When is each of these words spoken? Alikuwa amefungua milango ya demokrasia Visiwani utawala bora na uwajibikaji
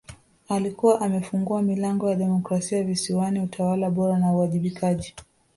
Alikuwa 0.49 1.01
amefungua 1.01 1.61
milango 1.61 2.09
ya 2.09 2.15
demokrasia 2.15 2.83
Visiwani 2.83 3.39
utawala 3.39 3.89
bora 3.89 4.19
na 4.19 4.31
uwajibikaji 4.31 5.15